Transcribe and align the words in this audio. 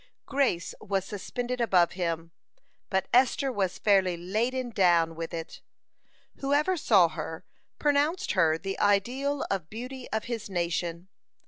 Grace 0.25 0.73
was 0.81 1.05
suspended 1.05 1.61
above 1.61 1.91
him, 1.91 2.31
but 2.89 3.07
Esther 3.13 3.51
was 3.51 3.77
fairly 3.77 4.17
laden 4.17 4.71
down 4.71 5.13
with 5.13 5.31
it. 5.31 5.61
(70) 6.37 6.41
Whoever 6.41 6.75
saw 6.75 7.07
her, 7.09 7.45
pronounced 7.77 8.31
her 8.31 8.57
the 8.57 8.79
ideal 8.79 9.45
of 9.51 9.69
beauty 9.69 10.09
of 10.09 10.23
his 10.23 10.49
nation. 10.49 11.07